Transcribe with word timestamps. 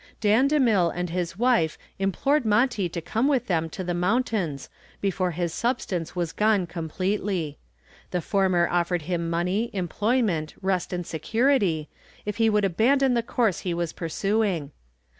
Dan 0.19 0.49
DeMille 0.49 0.91
and 0.95 1.11
his 1.11 1.37
wife 1.37 1.77
implored 1.99 2.43
Monty 2.43 2.89
to 2.89 3.01
come 3.01 3.27
with 3.27 3.45
them 3.45 3.69
to 3.69 3.83
the 3.83 3.93
mountains 3.93 4.67
before 4.99 5.29
his 5.29 5.53
substance 5.53 6.15
was 6.15 6.33
gone 6.33 6.65
completely. 6.65 7.59
The 8.09 8.19
former 8.19 8.67
offered 8.67 9.03
him 9.03 9.29
money, 9.29 9.69
employment, 9.73 10.55
rest 10.59 10.91
and 10.91 11.05
security 11.05 11.87
if 12.25 12.37
he 12.37 12.49
would 12.49 12.65
abandon 12.65 13.13
the 13.13 13.21
course 13.21 13.59
he 13.59 13.75
was 13.75 13.93
pursuing. 13.93 14.71